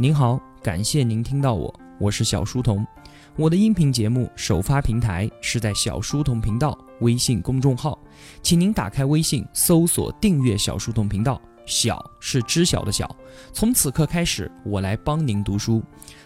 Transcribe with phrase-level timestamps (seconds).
[0.00, 2.86] 您好，感谢您听到我，我是小书童。
[3.34, 7.98] 我的音频节目首发平台是在小书童频道微信公众号，
[8.40, 11.42] 请您打开微信搜索订阅小书童频道。
[11.66, 13.12] 小是知晓的小，
[13.52, 15.82] 从此刻开始，我来帮您读书。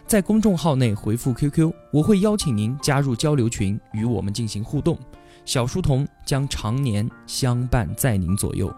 [0.07, 4.99] 在公众号内回复 QQ，我会邀请您加入交流群，与我们进行互动。
[5.47, 8.71] 小书童将常年相伴在您左右。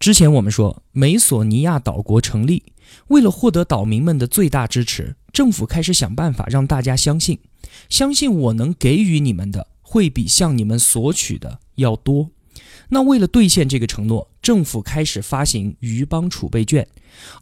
[0.00, 2.62] 之前我们说，美索尼亚岛国成立，
[3.08, 7.38] 为了获得岛民们的最大支持，政府开始想办法让大家相信，
[7.90, 12.30] 相信我能给予你们的会比向你们索取的要多。
[12.88, 16.88] 那为了兑现这个承诺，政府开始发行鱼帮储备券，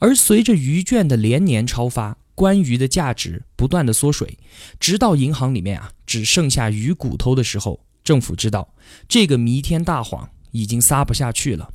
[0.00, 4.36] 而随着鱼券的连年超发，关于的价值不断的缩水，
[4.80, 8.74] 直到银行里面啊只剩下鱼骨头的时候，政府知道
[9.06, 11.70] 这个弥天大谎已经撒不下去了。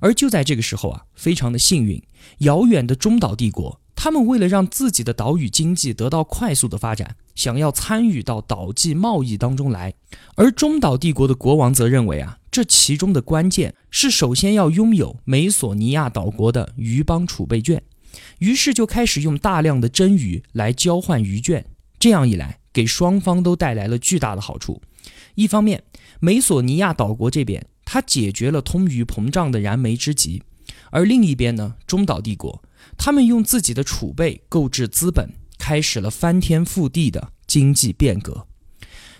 [0.00, 2.02] 而就在这个时候啊，非常的幸运，
[2.38, 9.94] 遥远的中岛帝国，他们为了让自己的岛屿经济得到快速的发展，想要参与到岛际贸易当中来，
[10.36, 12.38] 而中岛帝国的国王则认为啊。
[12.50, 17.80] 这其中的关键是，首先要拥有美索尼亚岛国的鱼帮储备券，
[18.38, 21.64] 于是就开始用大量的真鱼来交换鱼券。
[22.00, 24.80] 这样一来，给双方都带来了巨大的好处。
[25.34, 25.84] 一方面，
[26.18, 30.42] 美索尼亚岛国这边它解决了通鱼膨胀的燃眉之急；
[30.90, 32.62] 而另一边呢，中岛帝国
[32.98, 38.46] 他们用自己的储备购置资本，开始了翻天覆地的经济变革。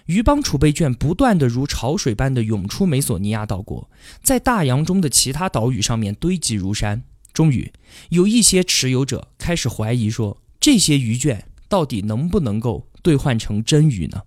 [0.04, 3.88] 鱼帮储备券不断的如潮水般的涌出美索尼亚岛国，
[4.22, 7.02] 在大洋中的其他岛屿上面堆积如山。
[7.32, 7.72] 终于，
[8.10, 14.20] 有一些持有者开始怀疑说，这些鱼券到底能不能够兑换成真鱼呢？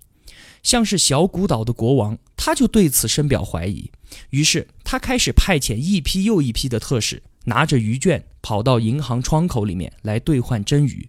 [0.64, 3.92] 像是小古岛的国王，他就对此深表怀疑。
[4.30, 11.08] 于是，他开始派遣一批又一批的特使，拿着鱼券跑到银行窗口里面来兑换真鱼。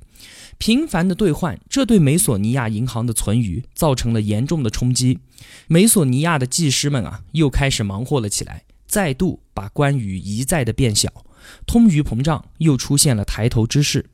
[0.59, 5.19] 频繁的兑换，这对美索尼亚银行的存余造成了严重的冲击。
[5.67, 11.13] 美索尼亚的技师们啊，又开始忙活了起来，再度把关羽一再的变小，
[11.67, 14.09] 通鱼膨胀又出现了抬头之势。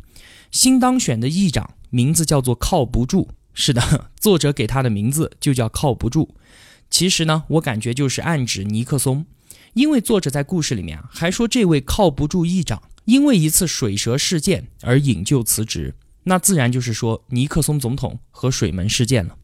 [0.50, 3.28] 新当选的议长名字叫做靠不住，
[3.60, 6.36] 是的， 作者给他的名字就叫靠不住。
[6.88, 9.26] 其实呢，我感觉就是暗指尼克松，
[9.74, 15.96] 因为作者在故事里面啊，还说这位靠不住议长因为一次水蛇事件而引咎辞职。
[16.24, 19.36] 那自然就是说尼克松总统和水门事件了。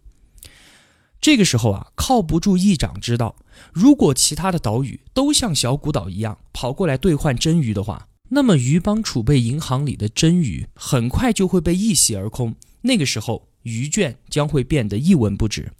[1.20, 3.34] 这个时候啊，靠不住议长知道，
[3.72, 12.54] 如果其他的岛屿都像小古岛一样跑过来兑换真鱼的话，那么鱼帮储备银行里的真鱼很快就会被一洗而空。
[12.82, 15.70] 那个时候，鱼券将会变得一文不值。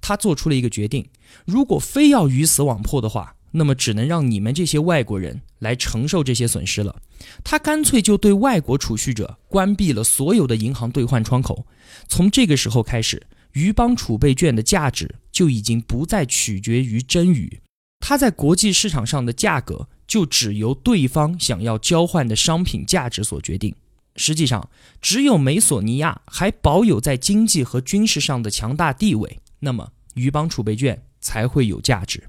[0.00, 1.06] 他做出了一个决定：
[1.44, 3.34] 如果非要鱼死网破的话。
[3.52, 7.00] 那么只能让你们这些外国人来承受这些损失了。
[7.42, 11.66] 他干脆就对外国储蓄者关闭了所有的银行兑换窗口。
[12.08, 17.60] 从这个时候开始，鱼帮储备券的价值就已经不再取决于真鱼，
[18.00, 23.74] 它在国际市场上的价格就只由对方想要交换的商品价值所决定。
[24.18, 24.68] 实际上，
[25.00, 32.24] 只有美索尼亚还保有在经济和军事上的强大地位，那么鱼帮储备券才会有价值。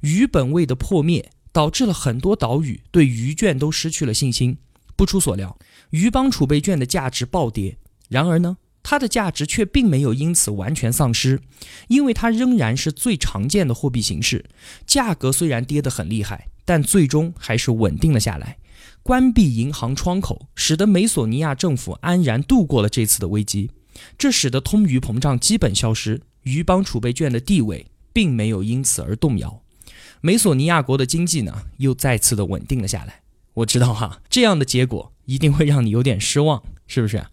[0.00, 4.58] 鱼本位的破灭，导致了很多岛屿对鱼券都失去了信心。
[4.96, 5.56] 不出所料，
[5.90, 7.78] 鱼帮储备券的价值暴跌。
[8.08, 11.40] 然而呢，它的价值却并没有因此完全丧失，
[11.88, 14.44] 因为它仍然是最常见的货币形式。
[14.86, 18.58] 价格虽然跌得很厉害，但最终还是稳定了下来。
[19.02, 23.70] 关闭银行窗口，使得美索尼亚政府安然度过了这次的危机。
[24.16, 29.62] 这使得通鱼膨胀基本消失，鱼帮储备券的地位并没有因此而动摇。
[30.20, 33.22] 美索尼亚国的经济呢，又再次的稳定了下来。
[33.54, 37.26] 我知道哈，这样的结果一定会让你有点失望，是不是？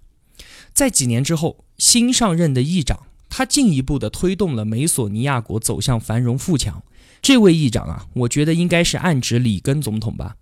[0.79, 6.81] 在几年之后，新上任的议长，他进一步的推动了美索尼亚国走向繁荣富强。
[7.21, 10.37] 这位议长啊，我觉得应该是暗指里根总统吧。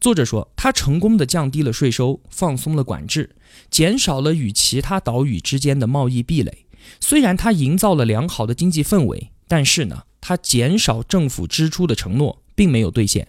[0.00, 3.34] 作者说，他成功的降低了税收，放松了管制，
[3.68, 6.66] 减少了与其他岛屿之间的贸易壁垒。
[7.00, 10.04] 虽然他营造了良好的经济氛围，但是呢？
[10.20, 13.26] 他减少政府支出的承诺并没有兑现，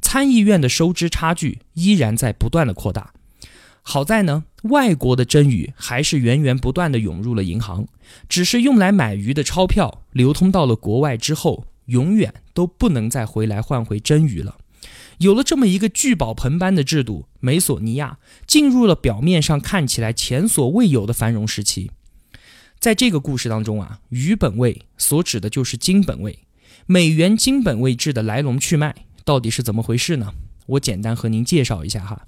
[0.00, 3.14] 参议院的收支差距依然在不断的扩大。
[3.86, 7.86] 好在呢，外国的真鱼还是源源不断的涌入了银行，
[8.28, 14.56] 只是用来买鱼的钞票流通到了国外之后，永远都不能再回来换回真鱼了。
[15.18, 21.90] 有了这么一个聚宝盆般的制度，美索尼亚进入了表面上看起来前所未有的繁荣时期。
[22.80, 26.40] 在这个故事当中啊，鱼本位所指的就是金本位。
[26.86, 28.94] 美元金本位制的来龙去脉
[29.24, 30.32] 到底是怎么回事呢？
[30.66, 32.26] 我简单和您介绍一下哈。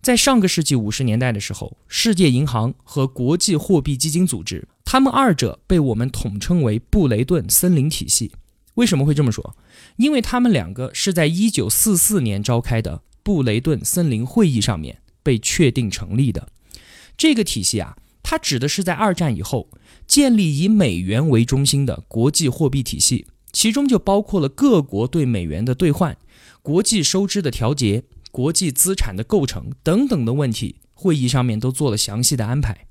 [0.00, 8.32] 在上个世纪五十年代的时候，世界银行和国际货币基金组织，他们二者被我们统称为布雷顿森林体系。
[8.74, 9.56] 为什么会这么说？
[9.96, 16.48] 因为他们两个是在一九四四年召开的布雷顿森林会议上面被确定成立的。
[17.16, 19.68] 这个体系啊，它指的是在二战以后
[20.06, 26.16] 建立以美元为中心的国际货币体系，其中就包括了各国对美元的兑换、
[26.62, 28.04] 国际收支的调节。
[28.38, 32.86] 国际资产的构成等等的问题，会议上面都做了详细的安排。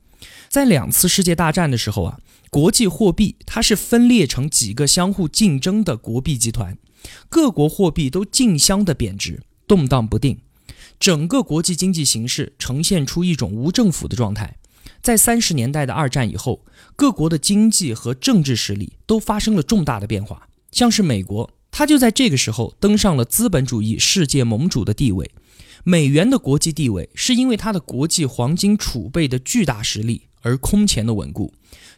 [0.49, 6.77] 在两次世界大战的时候啊，国际货币它是分裂成几个相互竞争的国币集团，
[7.29, 10.37] 各国货币都竞相的贬值，动荡不定，
[10.99, 14.57] 整个国际经济形势呈现出一种无政府的状态。
[15.01, 16.65] 在三十年代的二战以后，
[16.97, 21.49] 各国的经济和政治实力都发生了重大的变化，像是美国。
[21.69, 25.29] 他就在这个时候登上了资本主义世界盟主的地位。
[25.89, 31.53] 美元的国际地位是因为它的国际黄金储备的巨大实力而空前的稳固，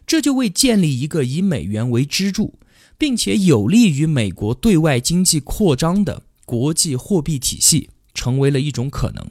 [0.06, 2.54] 这就为建立一个以美元为支柱，
[2.96, 9.28] 并且有利于美国对外经济扩张的国际货币体系成为了一种可能。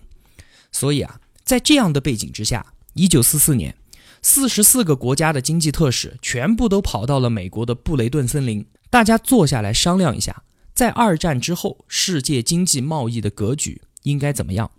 [0.73, 3.77] 所以啊，在这样的背景之下，一九四四年，
[4.21, 8.65] 四十四个国家的经济特使全部都跑到了美国的布雷顿森林。
[8.89, 14.71] 大家坐下来商量一下，在二战之后，世界经济贸易的格局应该怎么样？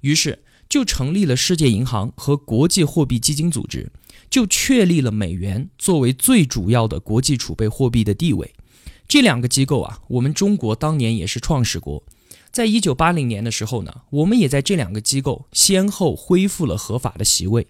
[0.00, 3.90] 于是就成立了世界银行和国际货币基金组织，
[4.30, 8.54] 就确立了美元作为最主要的国际储备货币的地位。
[9.06, 12.02] 这两个机构啊，我们中国当年也是创始国。
[12.50, 17.66] 在一九八零年的时候呢，我们也在这两个机构先后恢复了合法的席位。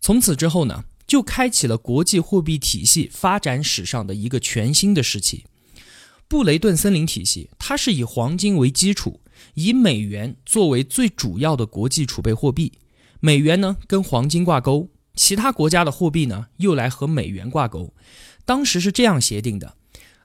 [0.00, 0.84] 从此之后呢？
[1.08, 5.46] 就开启了国际货币体系发展史上的一个全新的时期。
[6.28, 9.18] 布雷顿森林体系，它是以黄金为基础，
[9.54, 12.72] 以美元作为最主要的国际储备货币。
[13.20, 17.92] 美元呢跟黄金挂钩，其他国家的货币呢又来和美元挂钩。
[18.44, 19.74] 当时是这样协定的：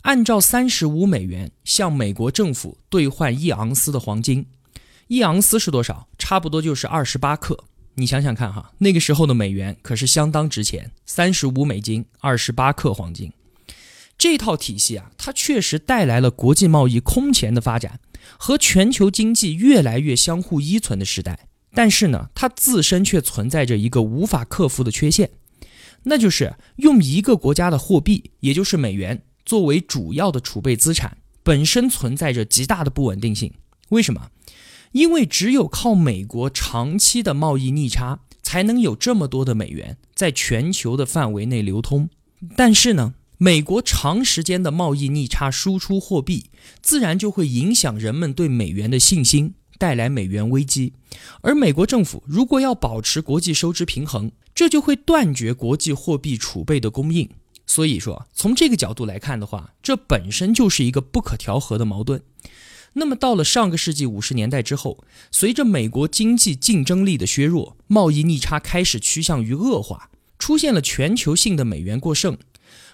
[0.04, 4.46] 按照三十五美元向美国政府兑换一盎司的黄金，
[5.08, 6.08] 一盎司是多少？
[6.18, 7.66] 差不多就是二十八克。
[7.96, 13.32] 你想想看哈，那个时候的美元可是相当值钱，三十五美金，二十八克黄金。
[14.18, 18.00] 这套体系啊，它确实带来了国际贸易空前的发展
[18.38, 21.48] 和全球经济越来越相互依存的时代。
[21.74, 25.32] 但是呢，它自身却存在着一个无法克服的缺陷，
[26.04, 33.52] 那就是用一个国家的货币，也就是美元作为主要的储备资产，本身存在着极大的不稳定性。
[33.90, 34.30] 为什么？
[34.92, 42.10] 因为只有靠美国长期的贸易逆差，才能有这么多的美元在全球的范围内流通。
[42.56, 46.46] 但是呢，美国长时间的贸易逆差输出货币，
[46.82, 50.94] 自然就会影响人们对美元的信心，带来美元危机。
[51.42, 57.30] 而美国政府如果要保持国际收支平衡，这就会断绝国际货币储备的供应。
[57.68, 62.24] 所以说，从这个角度来看的话，这本身就是一个不可调和的矛盾。
[62.94, 72.38] 那么到了上个世纪五十年代之后，随着美国经济竞争力的削弱，贸易逆差开始趋向于恶化，出现了全球性的美元过剩，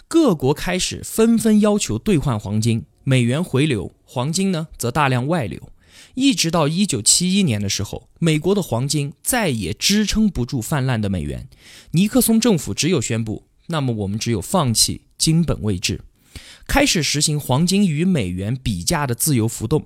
[0.09, 5.69] 各国开始纷纷要求兑换黄金，美元回流，黄金呢则大量外流，
[6.15, 11.47] 一直到一九七一年的时候，美国的黄金再也支撑不住泛滥的美元，
[11.91, 16.01] 尼克松政府只有宣布，那么我们只有放弃金本位制。
[16.65, 19.85] 开始实行黄金与美元比价的自由浮动，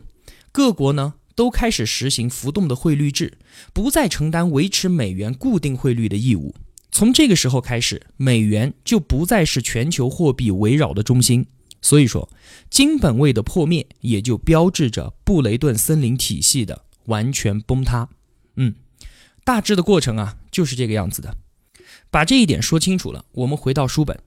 [0.53, 3.37] 各国呢都开始实行浮动的汇率制，
[3.73, 6.55] 不再承担维持美元固定汇率的义务。
[6.93, 11.47] 从这个时候开始，美元就不再是全球货币围绕的中心。
[11.81, 12.29] 所以说，
[12.69, 18.07] 金本位的破灭也就标志着布雷顿森林体系的完全崩塌。
[18.57, 18.75] 嗯，
[19.43, 21.35] 大致的过程啊就是这个样子的。
[22.11, 24.17] 把这一点说清楚了，我们回到书本，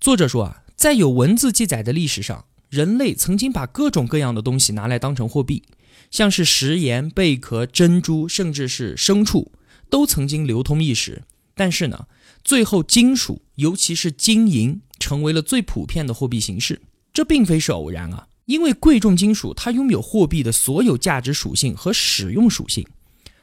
[0.00, 0.64] 作者说啊。
[0.74, 5.64] 在有文字记载的历史上，人类曾经把各种各样的东西拿来当成货币，
[6.08, 9.50] 像是食盐、贝壳、珍珠，甚至是牲畜，
[9.90, 11.24] 都曾经流通一时。
[11.58, 12.06] 但是呢，
[12.44, 16.80] 最后金属，尤其是金银，成为了最普遍的货币形式。
[17.12, 22.86] 这并非是偶然啊，因为贵重金属它拥有货币的所有价值属性和使用属性，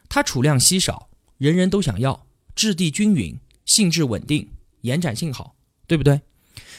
[0.08, 4.48] 它储量稀少，人人都想要，质地均匀，性质稳定，
[4.82, 5.56] 延展性好，
[5.86, 6.22] 对不对？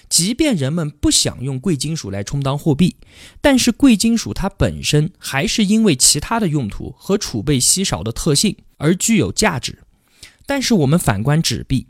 [0.09, 2.97] 即便人们不想用贵金属来充当货币，
[3.43, 9.83] 但是贵金属它本身还是因为其他的用途和储备稀少的特性而具有价值。
[10.47, 11.87] 但是我们反观纸币，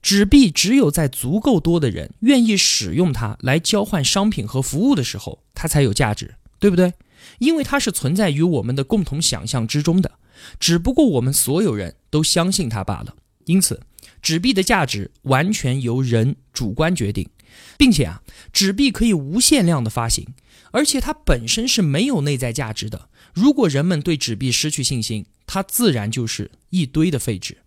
[0.00, 6.94] 纸币只有在足够多的人愿意使用它来交换商品和服务的时候，它才有价值，对不对？
[7.40, 10.12] 因为它是存在于我们的共同想象之中的，
[10.60, 13.16] 只不过我们所有人都相信它罢了。
[13.46, 13.80] 因此，
[14.22, 17.28] 纸币的价值完全由人主观决定，
[17.76, 18.22] 并且啊，
[18.52, 20.26] 纸币可以无限量的发行，
[20.70, 23.08] 而且它本身是没有内在价值的。
[23.32, 27.58] 如果人们对纸币失去信心，它自然就是一堆的废纸。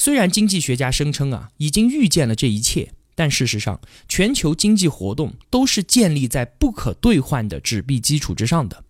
[0.00, 2.94] 虽然经济学家声称啊，已经预见了这一切。
[3.14, 3.78] 但事实上，
[4.08, 8.82] 全球经济活动都是建立在不可兑换的纸币基础之上的。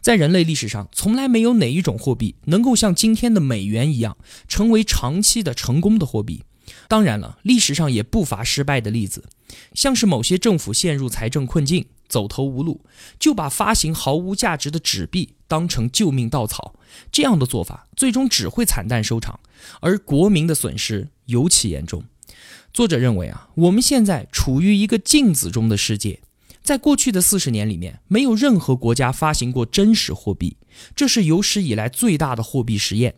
[0.00, 4.16] 在人类历史上，从来没有哪一种货币能够像今天的美元一样，
[4.48, 6.42] 成为长期的成功的货币。
[6.88, 9.24] 当然了，历史上也不乏失败的例子，
[9.74, 12.80] 像是某些政府陷入财政困境，走投无路，
[13.18, 16.74] 就把发行毫无价值的纸币当成救命稻草。
[17.10, 19.40] 这样的做法最终只会惨淡收场，
[19.80, 22.04] 而国民的损失尤其严重。
[22.72, 26.20] 作者认为啊，我们现在处于一个镜子中的世界，
[26.62, 30.56] 在过去的四十年里面，没有任何国家发行过真实货币，
[30.96, 33.14] 这是有史以来最大的货币实验。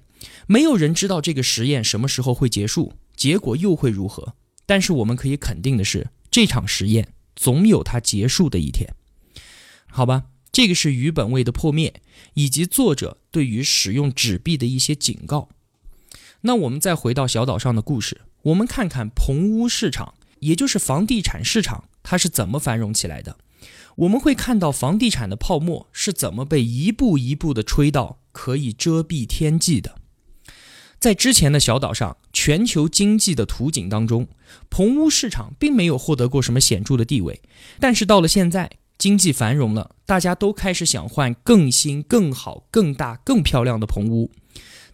[0.47, 4.35] 没有人知道这个实验什么时候会结束，结果又会如何。
[4.65, 8.95] 但是我们可以肯定的是，这场实验总有它结束的一天。
[9.87, 10.25] 好吧，
[10.57, 12.01] 这个是于本位的破灭，
[12.33, 15.51] 以及作者对于使用纸币的一些警告。
[16.41, 18.23] 那我们再回到小岛上的故事。
[18.41, 23.37] 我们看看棚屋市场，也就是房地产市场，它是怎么繁荣起来的？
[23.97, 29.97] 我们会看到房地产的泡沫是怎么被一步一步的吹到可以遮蔽天际的。
[30.99, 34.27] 在之前的小岛上，全球经济的图景当中，
[34.71, 37.43] 棚屋市场并没有获得过什么显著的地位。
[37.79, 44.31] 但是到了现在，经济繁荣了，大家都开始想换更新、更好、更大、更漂亮的棚屋。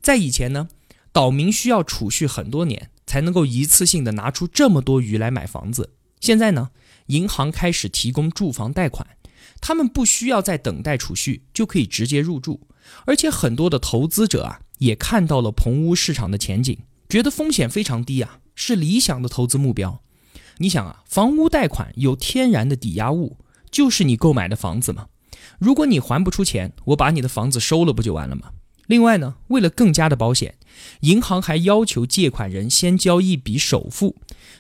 [0.01, 0.69] 在以前呢，
[1.13, 2.91] 岛民需要储蓄很多年。
[3.05, 5.91] 才能够一次性的拿出这么多余来买房子。
[6.21, 6.71] 现在呢，
[7.09, 9.07] 银行开始提供住房贷款，
[9.61, 12.61] 他们不需要再等待储蓄，就可以直接入住。
[13.05, 20.01] 而且很多的投资者啊，也看到了棚屋市场的前景，觉得风险非常低啊，是理想的投资目标。
[20.59, 23.37] 你想啊，房屋贷款有天然的抵押物，
[23.73, 25.07] 就是你购买的房子嘛。
[25.59, 28.53] 如果你还不出钱，我把你的房子收了，不就完了吗？
[28.87, 30.57] 另外呢，为了更加的保险，
[31.01, 34.17] 银行还要求借款人先交一笔首付，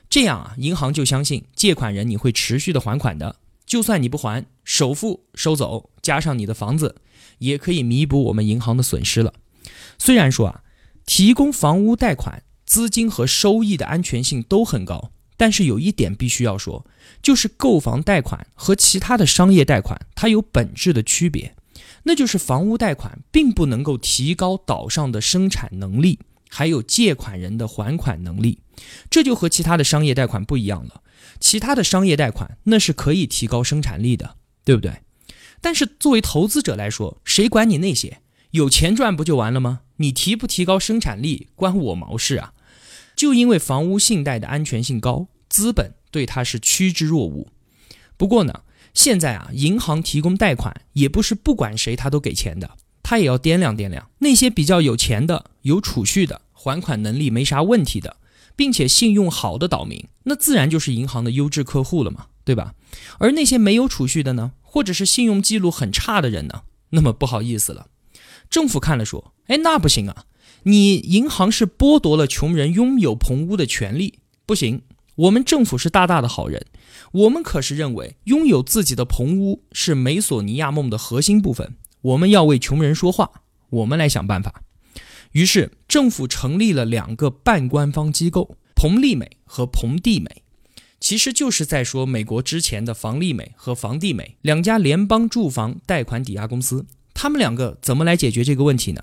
[0.08, 3.36] 这样啊，银行就相信借款人你会持续的还款的。
[3.66, 6.94] 就算你不还，首付收走，加上你的房子，
[7.38, 9.34] 也可以弥补我们银行的损失了。
[9.98, 10.62] 虽然说啊，
[11.04, 15.10] 提供房屋贷款资金和收益的安全性都很高，
[15.42, 16.86] 但是有一点必须要说，
[17.20, 21.56] 就是购房贷款和其他的商业贷款它有本质的区别。
[22.04, 28.60] 那就是房屋贷款并不能够提高岛上的生产能力，还有借款人的还款能力，
[29.10, 31.02] 这就和其他的商业贷款不一样了。
[31.40, 35.00] 其他的商业贷款那是可以提高生产力的，对不对？
[35.60, 38.18] 但是作为投资者来说，谁管你那些？
[38.52, 39.80] 有钱赚不就完了吗？
[39.96, 42.52] 你提不提高生产力关我毛事啊？
[43.16, 47.46] 就因为房屋信贷的安全性高，资本对它是趋之若鹜。
[48.16, 48.62] 不过呢？
[48.94, 58.18] 现在啊，银行提供贷款也不是不管谁他都给钱的，他也要掂量掂量那些比较有钱的、有储蓄的、还款能力没啥问题的，
[58.54, 62.74] 并且信用好的岛民，那自然就是银行的优质客户了嘛，对吧？
[63.18, 67.86] 而那些没有储蓄的呢，或者是信用记录很差的人呢，那么不好意思了，
[68.50, 70.26] 政府看了说，哎，那不行啊，
[70.64, 74.82] 你银行是剥夺了穷人拥有棚屋的权利，不行。
[75.16, 76.66] 我们政府是大大的好人，
[77.12, 81.74] 我们可是认为拥有自己的棚屋是美索尼亚梦的核心部分。
[82.00, 83.30] 我们要为穷人说话，
[83.70, 84.62] 我们来想办法。
[85.32, 90.42] 于是政府成立了两个半官方机构：彭利美和彭地美，
[90.98, 96.86] 其实就是在说美国之前的房利美和房地美两家联邦住房贷款抵押公司。
[97.14, 99.02] 他们两个怎么来解决这个问题呢？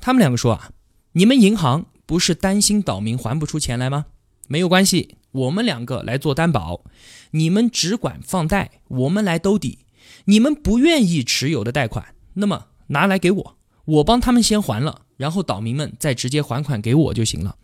[0.00, 0.70] 他们两个说啊，
[1.12, 4.06] 你们银行不是担心岛民还不出钱来吗？
[4.48, 5.16] 没有关系。
[5.30, 6.82] 我们两个来做担保，
[7.30, 9.80] 你们只管放贷，我们来兜底。
[10.24, 17.56] 你们不愿意持有的贷款，那么拿来给我，我帮他们先还了，然后岛民们再直接还款给我就行了。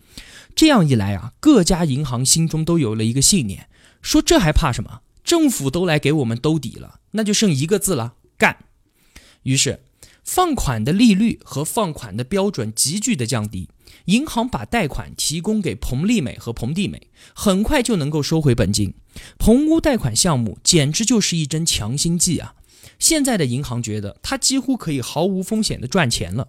[0.54, 3.68] 这样一来啊，各家银行心中都有了一个信念，
[4.00, 5.00] 说这还怕什么？
[5.24, 8.56] 政府都来给我们兜底了，那就剩一个字了，干。
[9.42, 9.80] 于是。
[10.24, 13.68] 放款的利率和放款的标准急剧的降低，
[14.06, 18.94] 银行把贷款提供给彭丽美和彭地美，很快就能够收回本金。
[19.38, 22.54] 棚屋贷款项目简直就是一针强心剂啊！
[22.98, 26.48] 现在的银行觉得它几乎可以毫无风险的赚钱了，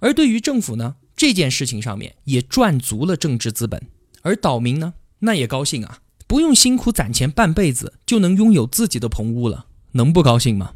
[0.00, 3.82] 而对于政府呢，这件事情上面也赚足了政治资本，
[4.22, 10.72] 而岛民呢，那也高兴啊，不用辛苦攒钱半辈子就能拥有自己的棚屋了，能不高兴吗？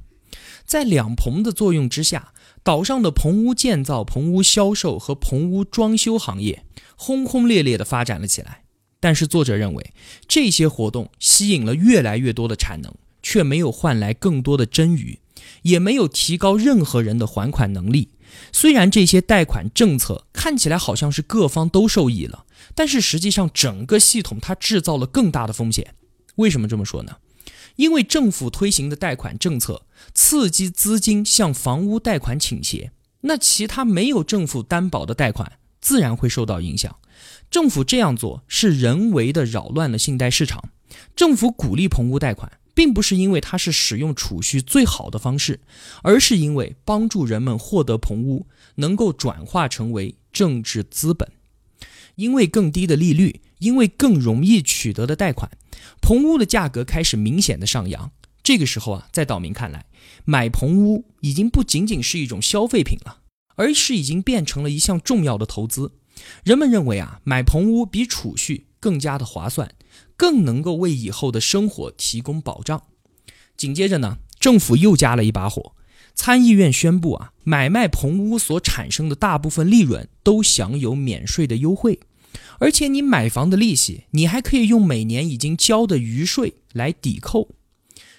[0.66, 2.32] 在两棚的作用之下。
[2.62, 6.64] 岛上的棚屋建造、棚屋销售和棚屋装修行业
[6.96, 8.62] 轰轰烈烈地发展了起来。
[9.00, 9.92] 但是作者认为，
[10.26, 15.18] 这些活动吸引了越来越多的产能，却没有换来更多的真鱼，
[15.60, 18.08] 也没有提高任何人的还款能力。
[18.50, 25.94] 虽然这些贷款政策看起来好像是各方都受益了，但是实际上整个系统它制造了更大的风险。
[26.36, 27.16] 为什么这么说呢？
[27.76, 36.96] 因为政府推行的贷款政策刺激资金向房屋贷款倾斜，那其他没有政府担保的贷款自然会受到影响。
[37.50, 40.70] 政府这样做是人为的扰乱了信贷市场。
[41.16, 45.60] 政府鼓励棚屋贷款，并不是因为它是使用储蓄最好的方式，
[46.02, 51.30] 而是因为帮助人们获得棚屋能够转化成为政治资本。
[52.16, 55.50] 因为更低的利率，因为更容易取得的贷款，
[56.02, 58.12] 棚屋的价格开始明显的上扬。
[58.42, 59.86] 这个时候啊，在岛民看来，
[60.26, 63.20] 买棚屋已经不仅仅是一种消费品了，
[63.56, 65.92] 而是已经变成了一项重要的投资。
[66.44, 69.74] 人们认为啊，买棚屋比储蓄更加的划算，
[70.16, 72.82] 更能够为以后的生活提供保障。
[73.56, 75.74] 紧接着呢，政府又加了一把火，
[76.14, 81.98] 参议院宣布啊，买卖棚屋所产生的大部分利润都享有免税的优惠，
[82.58, 87.48] 而且你买房的利息，你还可以用每年已经交的余税来抵扣，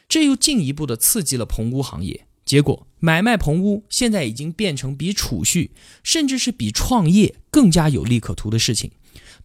[0.07, 2.25] 这又进一步的刺激了棚屋行业。
[2.45, 5.71] 结果，买卖棚屋现在已经变成比储蓄，
[6.03, 8.91] 甚至是比创业更加有利可图的事情。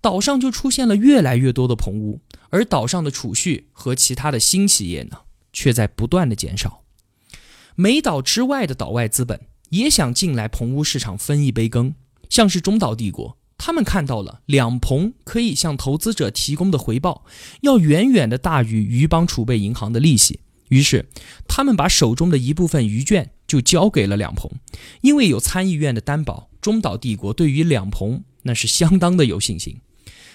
[0.02, 5.18] 岛上就出现了越来越多的棚屋，而岛上的储蓄和其他的新企业呢，
[5.52, 6.82] 却在不断的减少。
[7.74, 11.94] 美岛之外的岛外资本也想进来棚屋市场分一杯羹，
[12.28, 17.26] 像是中岛帝国，他们看到了两棚可以向投资者提供的回报，
[17.60, 20.40] 要远远的大于余邦储备银行的利息。
[20.70, 21.06] 于是，
[21.46, 24.50] 他们把手中的一部分余券就交给了两鹏，
[25.02, 29.76] 因为有参议院的担保，中岛帝国对于两鹏那是相当的有信心。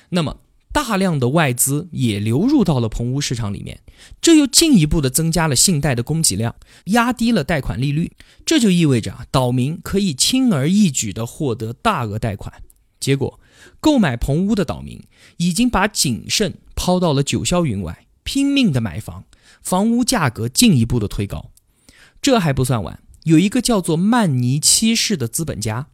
[0.10, 0.38] 那么，
[0.71, 3.80] 大量的外资也流入到了棚屋市场里面，
[4.21, 6.54] 这又进一步的增加了信贷的供给量，
[6.86, 8.12] 压低了贷款利率。
[8.45, 12.62] 这就意味着啊，岛民可以轻而易举的获得大额贷款。
[13.06, 13.39] 结果，
[13.80, 15.04] 购买棚屋的岛民
[15.38, 19.26] 已经把谨慎抛到了九霄云外，拼命的买房。
[19.62, 21.52] 房屋价格进一步的推高，
[22.20, 23.00] 这还不算完。
[23.26, 25.88] 有一个叫做曼尼七世的资本家，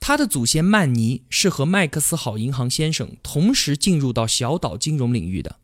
[0.00, 5.58] 他的祖先曼尼是和麦克斯好银行先生同时进入到小岛金融领域的。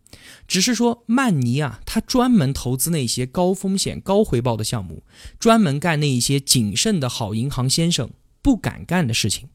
[0.46, 5.02] 只是说曼尼啊，他专门投资那些高风险高回报的项目，
[5.38, 8.10] 专门干那一些谨慎的好银行先生
[8.42, 9.48] 不敢干的事情。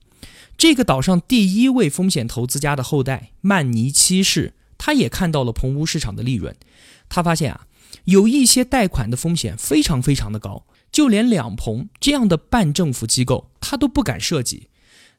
[0.59, 6.53] 这个岛上第一位风险投资家的后代曼尼七世，他也看到了棚屋市场的利润，
[7.07, 7.65] 他发现啊。
[8.03, 14.67] 有一些贷款的风险非常非常的高，就连两棚这样的半政府机构他都不敢涉及。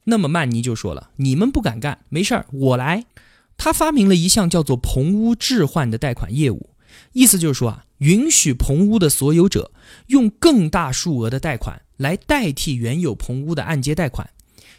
[0.05, 3.07] 那么曼尼就说了：“你们不敢干，没事儿，我来。”
[3.57, 6.71] 他发明了一项叫做棚屋置换的贷款业务，
[7.13, 9.73] 意思就是说啊，允许棚屋的所有者
[10.09, 14.29] 用更大数额的贷款来代替原有棚屋的按揭贷款。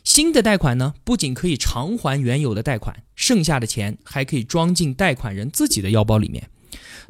[0.04, 6.50] 新的贷款呢，不仅可以偿还原有的贷款，剩下的钱还可以装进贷款人自己的腰包里面。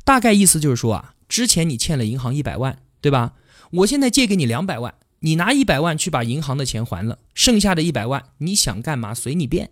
[0.03, 3.33] 大概意思就是说啊，之前你欠了银行一百万，对吧？
[3.71, 9.71] 我现在借给你两百万，你拿一百万去把银行的钱还了，剩下的一百万你想干嘛随你便。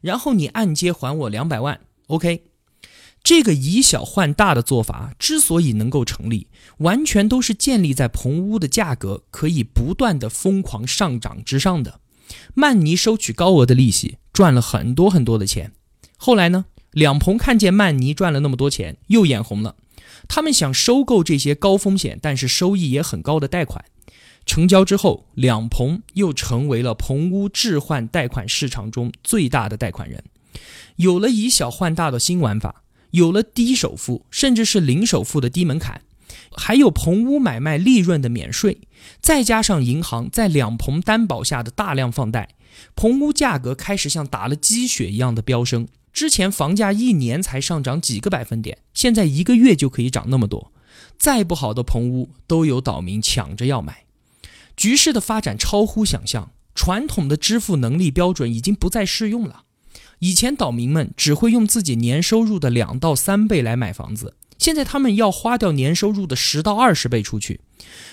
[0.00, 2.42] 然后你按揭还我两百万，OK？
[3.22, 6.48] 这个以小换大的做法之所以能够成立，
[6.78, 12.00] 完全都是建立在棚屋的价格可以不断的疯狂上涨之上的。
[12.54, 15.72] 曼尼收取高额的利息，赚了很多很多的钱。
[16.16, 16.66] 后来呢？
[16.92, 19.76] 两鹏看见曼尼赚了那么多钱，又眼红了。
[20.28, 23.84] 他们想收购这些高风险但是收益也很高的贷款。
[24.46, 30.24] 成交之后，两鹏又成为了棚屋置换贷款市场中最大的贷款人。
[30.96, 36.00] 有了以小换大的新玩法，有了低首付甚至是零首付的低门槛，
[36.56, 38.80] 还有棚屋买卖利润的免税，
[39.20, 42.50] 再加上银行在两棚担保下的大量放贷，
[42.94, 45.88] 棚屋价格开始像打了鸡血一样的飙升。
[46.12, 50.72] 之前房价一年才上涨几个百分点，现在一个月就可以涨那么多。
[51.18, 54.04] 再不好的棚屋都有岛民抢着要买，
[54.76, 56.50] 局势的发展超乎想象。
[56.74, 59.62] 传统的支付能力标准已经不再适用了。
[60.18, 67.60] 以前岛民们只会用自己年收入的两到三倍来买房子，现在他们要花掉年收入的十到二十倍出去。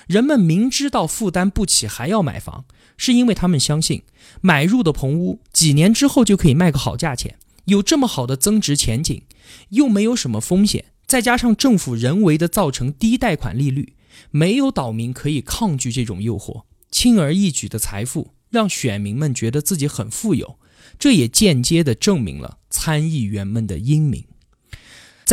[0.08, 2.66] 人们明知道负担不起还要买房，
[2.98, 4.04] 是因为他们相信
[4.42, 7.38] 买入的棚屋几年之后就可以卖个好价钱。
[7.66, 9.24] 有这么好的增值前景，
[9.70, 13.96] 又没有什么风险，再加上政府人为的造成低贷款利率，
[14.32, 20.60] 没有岛民可以抗拒这种诱惑，轻而易举的财富让选民们觉得自己很富有，
[21.00, 24.26] 这也间接的证明了参议员们的英明。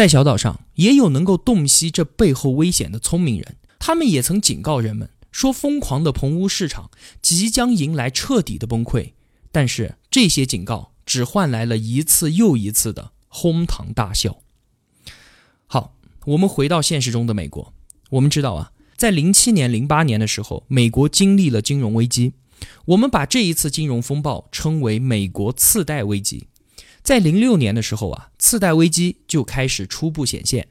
[0.00, 9.12] 在小岛上也有能够洞悉这背后危险的聪明人，他们也曾警告人们说，疯狂的棚屋市场即将迎来彻底的崩溃。
[9.52, 14.38] 但是这些警告只换来了一次又一次的哄堂大笑。
[15.66, 17.74] 好，我们回到现实中的美国，
[18.12, 22.32] 我们知道啊，在零七年、零八年的时候，美国经历了金融危机，
[22.86, 26.46] 我们把这一次金融风暴称为“美国次贷危机”。
[27.02, 30.68] 在零六年的时候啊，次贷危机就开始初步显现。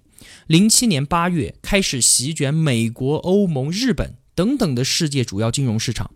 [0.48, 6.12] 零七年八月开始席卷美国、欧盟、日本等等的世界主要金融市场，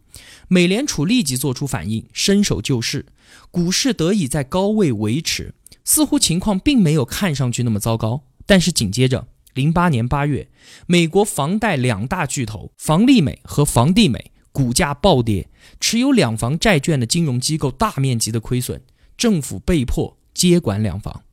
[0.47, 3.05] 美联储立即做出反应，伸手救市，
[3.51, 8.23] 股市得以在高位维持，似乎情况并没有看上去那么糟糕。
[8.45, 10.49] 但是紧接着，零八年八月，
[10.85, 15.49] 美国房贷两大巨头房利美和房地美股价暴跌，
[15.79, 18.81] 持有两房债券的金融机构大面积的亏损。
[19.17, 21.23] 政府被迫接管两房。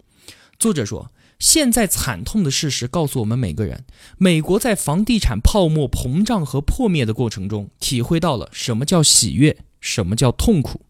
[0.58, 3.84] 作者说，现在惨痛的事实告诉我们每个人：
[4.18, 10.82] 美国在房地产泡沫膨胀和破灭的过程中，体会到了什么叫喜悦，什么叫痛苦。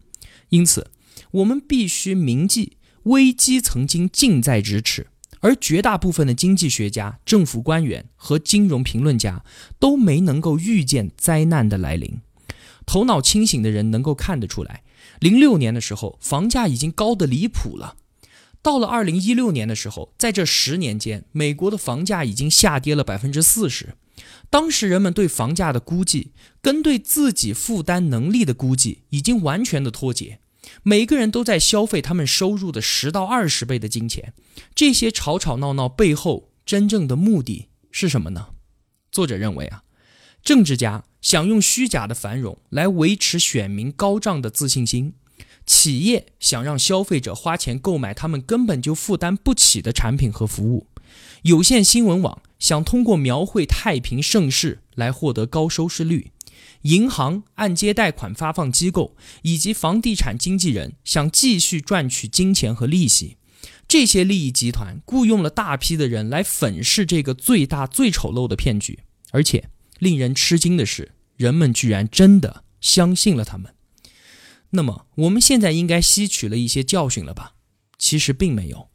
[0.49, 0.91] 因此，
[1.31, 5.07] 我们必须铭记，危机曾经近在咫尺，
[5.39, 9.45] 而绝大部分的经济学家、政府官员和金融评论家
[9.79, 12.19] 都没能够预见灾难的来临。
[12.85, 14.83] 头脑清醒的人能够看得出来。
[15.21, 17.95] 零六年的时候，房价已经高得离谱了。
[18.63, 23.95] 到了二零一六年的时候，在这十年间，美国的房价已经下跌了百分之四十。
[24.49, 30.39] 当时人们对房价的估计，跟对自己负担能力的估计已经完全的脱节。
[30.81, 34.33] 每个人都在消费他们收入的十到二十倍的金钱。
[34.73, 38.47] 这些吵吵闹闹背后，真正的目的是什么呢？
[39.11, 39.83] 作者认为啊。
[40.43, 45.13] 政治家想用虚假的繁荣来维持选民高涨的自信心，
[45.67, 50.87] 企业想让消费者花钱购买他们根本就负担不起的产品和服务，
[51.43, 56.31] 有线新闻网想通过描绘太平盛世来获得高收视率，
[56.81, 63.37] 银行、按揭贷款发放机构以及房地产经纪人想继续赚取金钱和利息，
[63.87, 69.69] 这些利益集团雇佣了大批的人来粉饰这个最大最丑陋的骗局，而且。
[70.01, 73.75] 令人吃惊的是，人们居然真的相信了他们。
[74.71, 77.53] 那么，我们现在应该吸取了一些教训了吧？
[77.99, 78.89] 其实并没有。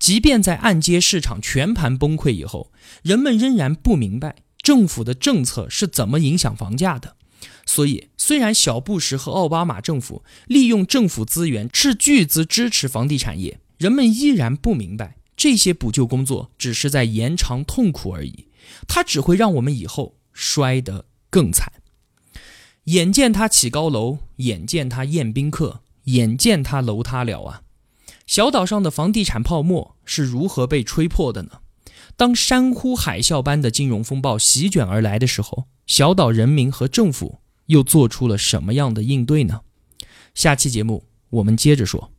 [0.00, 2.72] 即便在按揭市场全盘崩溃以后，
[3.04, 7.14] 人们仍然不明白政府的政策是怎么影响房价的。
[7.64, 18.48] 所以，虽然小布什和奥巴马政府利用政府资源斥巨资支持房地产业，人们依然不明白这些补救工作只是在延长痛苦而已。
[18.88, 20.17] 它只会让我们以后。
[20.40, 21.72] 摔得更惨。
[22.84, 27.62] 眼见他起高楼，眼见他宴宾客，眼见他楼塌了啊！
[28.24, 31.60] 小岛上的房地产泡沫是如何被吹破的呢？
[32.16, 39.62] 当山呼海啸般的金融风暴席卷而来的时候，小岛人民和政府又做出了什么样的应对呢？
[40.34, 42.12] 下期节目我们接着说。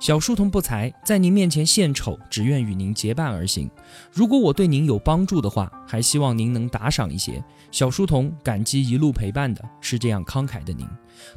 [0.00, 3.68] 小书童不才，在您面前献丑，只愿与您结伴而行。
[4.12, 7.42] 如果我对您有帮助的话，还希望您能打赏一些。
[7.72, 10.86] 小书童感激一路陪伴的是这样慷慨的您。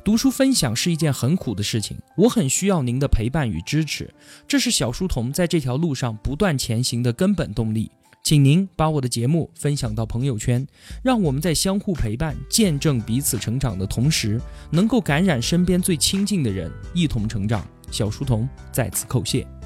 [0.04, 4.14] 读书分享是一件很苦的事情，我很需要您的陪伴与支持，
[4.48, 7.90] 这是小书童在这条路上不断前行的根本动力。
[8.24, 10.66] 请您把我的节目分享到朋友圈，
[11.02, 17.68] 让我们在相互陪伴、见证彼此成长的同时，能够感染身边最亲近的人，一同成长。
[17.92, 19.61] 小书童在此叩谢。